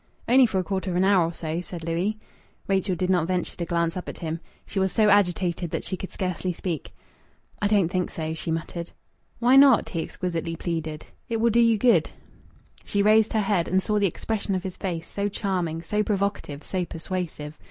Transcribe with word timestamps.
"Only 0.27 0.47
for 0.47 0.57
a 0.57 0.63
quarter 0.63 0.89
of 0.89 0.95
an 0.95 1.03
hour 1.03 1.25
or 1.27 1.31
so," 1.35 1.61
said 1.61 1.83
Louis. 1.83 2.17
Rachel 2.67 2.95
did 2.95 3.11
not 3.11 3.27
venture 3.27 3.55
to 3.55 3.65
glance 3.65 3.95
up 3.95 4.09
at 4.09 4.17
him. 4.17 4.39
She 4.65 4.79
was 4.79 4.91
so 4.91 5.09
agitated 5.09 5.69
that 5.69 5.83
she 5.83 5.95
could 5.95 6.09
scarcely 6.09 6.53
speak. 6.53 6.91
"I 7.61 7.67
don't 7.67 7.89
think 7.89 8.09
so," 8.09 8.33
she 8.33 8.49
muttered. 8.49 8.89
"Why 9.37 9.57
not?" 9.57 9.89
he 9.89 10.01
exquisitely 10.01 10.55
pleaded. 10.55 11.05
"It 11.29 11.37
will 11.39 11.51
do 11.51 11.59
you 11.59 11.77
good." 11.77 12.09
She 12.83 13.03
raised 13.03 13.33
her 13.33 13.41
head 13.41 13.67
and 13.67 13.83
saw 13.83 13.99
the 13.99 14.07
expression 14.07 14.55
of 14.55 14.63
his 14.63 14.75
face, 14.75 15.07
so 15.07 15.29
charming, 15.29 15.83
so 15.83 16.01
provocative, 16.01 16.63
so 16.63 16.83
persuasive. 16.83 17.59